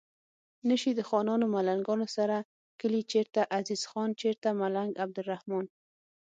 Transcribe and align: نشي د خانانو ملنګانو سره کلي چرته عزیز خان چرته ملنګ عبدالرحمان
نشي 0.69 0.91
د 0.95 1.01
خانانو 1.09 1.45
ملنګانو 1.55 2.07
سره 2.17 2.37
کلي 2.79 3.01
چرته 3.11 3.41
عزیز 3.57 3.81
خان 3.91 4.09
چرته 4.21 4.47
ملنګ 4.61 4.91
عبدالرحمان 5.03 5.65